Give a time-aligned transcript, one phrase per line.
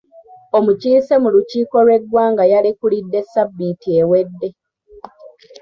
[0.57, 4.49] Omukiise mu lukiiko lw'eggwanga yalekulidde sabbiiti ewedde.